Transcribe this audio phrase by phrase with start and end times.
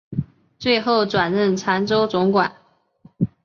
[0.57, 2.55] 最后转任澶州总管。